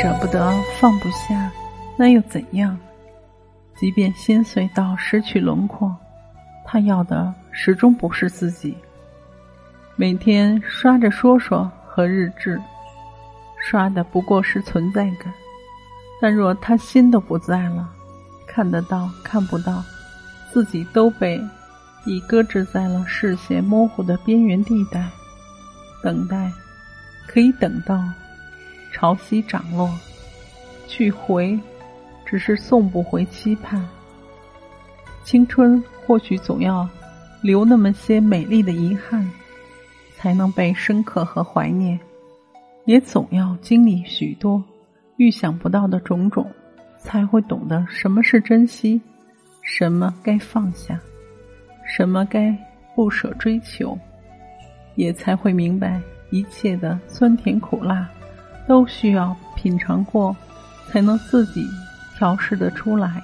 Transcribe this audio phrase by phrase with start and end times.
[0.00, 1.50] 舍不得，放不下，
[1.96, 2.78] 那又怎样？
[3.74, 5.94] 即便心碎到失去轮廓，
[6.64, 8.76] 他要的始终不是自己。
[9.96, 12.60] 每天刷着说说和日志，
[13.58, 15.32] 刷的不过是存在感。
[16.20, 17.88] 但若他心都不在了，
[18.46, 19.82] 看得到看不到，
[20.52, 21.38] 自己都被
[22.06, 25.04] 已搁置在了视线模糊的边缘地带，
[26.02, 26.50] 等待，
[27.26, 28.02] 可以等到
[28.96, 29.90] 潮汐涨落，
[30.88, 31.58] 去回，
[32.24, 33.86] 只是送不回期盼。
[35.22, 36.88] 青春或许总要
[37.42, 39.30] 留那么些美丽的遗憾，
[40.16, 42.00] 才能被深刻和怀念，
[42.86, 44.64] 也总要经历许多。
[45.18, 46.50] 预想不到的种种，
[46.98, 48.98] 才会懂得什么是珍惜，
[49.60, 50.98] 什么该放下，
[51.84, 52.56] 什么该
[52.94, 53.98] 不舍追求，
[54.94, 58.10] 也才会明白一切的酸甜苦辣，
[58.66, 60.34] 都需要品尝过，
[60.88, 61.66] 才能自己
[62.16, 63.22] 调试得出来。